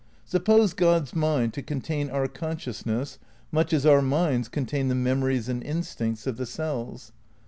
Suppose 0.25 0.73
God's 0.73 1.13
mind 1.15 1.53
to 1.53 1.61
contain 1.61 2.09
our 2.09 2.27
con 2.27 2.57
sciousness 2.57 3.19
much 3.51 3.71
as 3.71 3.85
our 3.85 4.01
minds 4.01 4.49
contain 4.49 4.87
the 4.87 4.95
memories 4.95 5.47
and 5.47 5.61
instincts 5.63 6.25
of 6.25 6.37
the 6.37 6.47
cells. 6.47 7.11